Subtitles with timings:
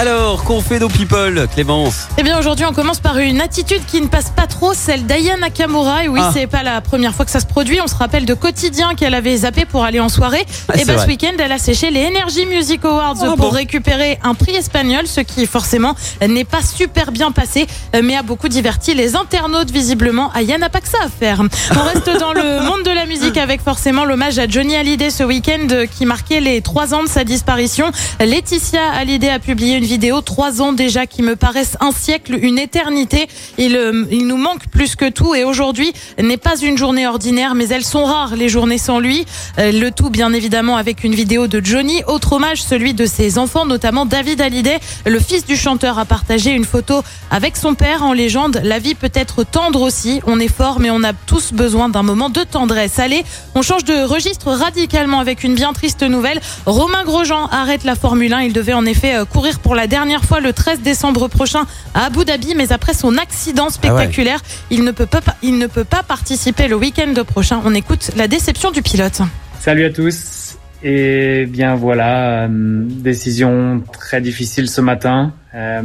[0.00, 2.06] Alors, qu'on fait nos people, Clémence?
[2.18, 5.36] Eh bien aujourd'hui on commence par une attitude qui ne passe pas trop, celle d'Aya
[5.36, 6.04] Nakamura.
[6.04, 6.30] Et oui, Ah.
[6.32, 7.80] c'est pas la première fois que ça se produit.
[7.80, 10.46] On se rappelle de quotidien qu'elle avait zappé pour aller en soirée.
[10.68, 13.36] Ah, et c'est ben ce week-end, elle a séché les Energy Music Awards Ah, pour
[13.36, 13.48] bon.
[13.48, 18.22] récupérer un prix espagnol, ce qui forcément n'est pas super bien passé, euh, mais a
[18.22, 20.30] beaucoup diverti les internautes visiblement.
[20.32, 21.42] Aya n'a pas que ça à faire.
[21.74, 25.24] On reste dans le monde de la musique avec forcément l'hommage à Johnny Hallyday ce
[25.24, 27.90] week-end euh, qui marquait les trois ans de sa disparition.
[28.20, 32.58] Laetitia Hallyday a publié une vidéo trois ans déjà qui me paraissent un siècle, une
[32.58, 33.26] éternité.
[33.56, 37.54] Il, euh, il nous manque plus que tout et aujourd'hui n'est pas une journée ordinaire,
[37.54, 39.24] mais elles sont rares les journées sans lui.
[39.58, 42.02] Euh, Le tout bien évidemment avec une vidéo de Johnny.
[42.06, 46.50] Autre hommage, celui de ses enfants, notamment David Hallyday, le fils du chanteur, a partagé
[46.50, 48.60] une photo avec son père en légende.
[48.64, 50.20] La vie peut être tendre aussi.
[50.26, 52.98] On est fort, mais on a tous besoin d'un moment de tendresse.
[52.98, 56.42] Allez, on change de registre radicalement avec une bien triste nouvelle.
[56.66, 58.40] Romain Grosjean arrête la Formule 1.
[58.42, 62.06] Il devait en effet euh, courir pour la dernière fois le 13 décembre prochain à
[62.06, 66.02] Abu Dhabi, mais après son accident spectaculaire, il, ne peut pas, il ne peut pas
[66.02, 67.60] participer le week-end prochain.
[67.64, 69.20] On écoute la déception du pilote.
[69.60, 70.56] Salut à tous.
[70.82, 75.82] Et bien voilà, euh, décision très difficile ce matin, euh,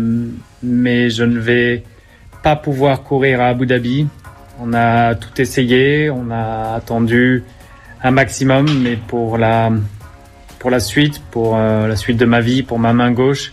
[0.62, 1.84] mais je ne vais
[2.44, 4.08] pas pouvoir courir à Abu Dhabi.
[4.60, 7.44] On a tout essayé, on a attendu
[8.04, 9.72] un maximum, mais pour la
[10.60, 13.52] pour la suite, pour euh, la suite de ma vie, pour ma main gauche,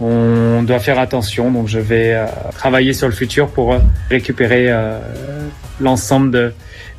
[0.00, 1.50] on doit faire attention.
[1.50, 4.98] Donc je vais euh, travailler sur le futur pour euh, récupérer euh,
[5.80, 6.52] l'ensemble de,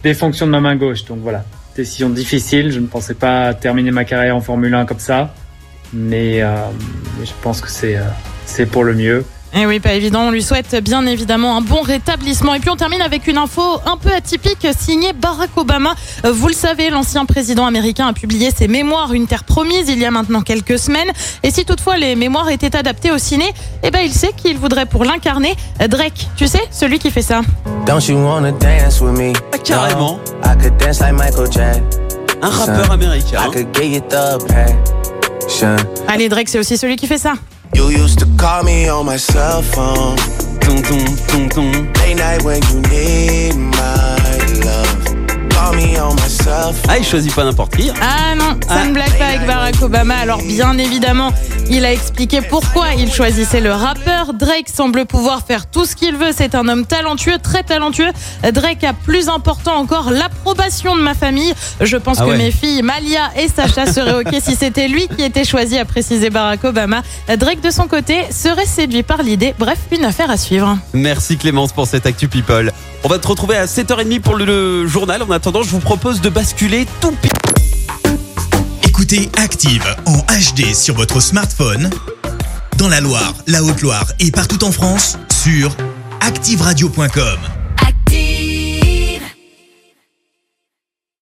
[0.04, 1.06] des fonctions de ma main gauche.
[1.06, 1.44] Donc voilà,
[1.76, 2.72] décision difficile.
[2.72, 5.34] Je ne pensais pas terminer ma carrière en Formule 1 comme ça,
[5.94, 9.26] mais, je pense que c'est pour le mieux.
[9.54, 10.22] Et oui, pas évident.
[10.22, 12.54] On lui souhaite bien évidemment un bon rétablissement.
[12.54, 15.94] Et puis on termine avec une info un peu atypique signée Barack Obama.
[16.26, 20.00] Euh, Vous le savez, l'ancien président américain a publié ses mémoires Une Terre promise il
[20.00, 21.10] y a maintenant quelques semaines.
[21.44, 23.54] Et si toutefois les mémoires étaient adaptées au ciné,
[23.84, 25.56] eh ben il sait qu'il voudrait pour l'incarner
[25.90, 26.30] Drake.
[26.38, 27.42] Tu sais, celui qui fait ça.
[27.86, 29.34] Don't you wanna dance with me?
[29.54, 30.20] Ah, carrément.
[30.46, 31.84] I could dance like Michael Jackson.
[32.42, 33.40] Un rappeur américain.
[33.46, 35.76] I could get you the passion.
[36.08, 37.34] Allez, Drake, c'est aussi celui qui fait ça.
[37.76, 40.18] You used to call me on my cell phone.
[40.60, 41.94] Tonton, tonton.
[41.94, 43.21] Late night when you need
[46.88, 47.90] Ah, il choisit pas n'importe qui.
[48.02, 48.86] Ah non, ça Ah.
[48.86, 50.16] ne blague pas avec Barack Obama.
[50.16, 51.32] Alors bien évidemment,
[51.70, 54.34] il a expliqué pourquoi il choisissait le rappeur.
[54.34, 56.32] Drake semble pouvoir faire tout ce qu'il veut.
[56.36, 58.12] C'est un homme talentueux, très talentueux.
[58.54, 61.54] Drake a plus important encore l'approbation de ma famille.
[61.80, 62.38] Je pense Ah que ouais.
[62.38, 66.30] mes filles Malia et Sacha seraient ok si c'était lui qui était choisi, a précisé
[66.30, 67.02] Barack Obama.
[67.38, 69.54] Drake de son côté serait séduit par l'idée.
[69.60, 70.78] Bref, une affaire à suivre.
[70.94, 72.72] Merci Clémence pour cette Actu People.
[73.04, 75.24] On va te retrouver à 7h30 pour le, journal.
[75.24, 77.32] En attendant, je vous propose de basculer tout pile.
[78.84, 81.90] Écoutez Active en HD sur votre smartphone,
[82.78, 85.76] dans la Loire, la Haute-Loire et partout en France, sur
[86.22, 87.61] activeradio.com.